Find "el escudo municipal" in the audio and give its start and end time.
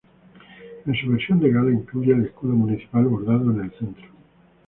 2.11-3.05